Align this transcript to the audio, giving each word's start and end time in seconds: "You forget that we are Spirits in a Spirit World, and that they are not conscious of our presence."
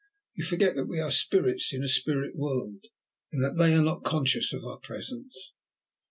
"You 0.33 0.43
forget 0.45 0.75
that 0.77 0.87
we 0.87 0.99
are 0.99 1.11
Spirits 1.11 1.71
in 1.71 1.83
a 1.83 1.87
Spirit 1.87 2.35
World, 2.35 2.85
and 3.31 3.43
that 3.43 3.55
they 3.57 3.75
are 3.75 3.83
not 3.83 4.03
conscious 4.03 4.51
of 4.51 4.65
our 4.65 4.79
presence." 4.79 5.53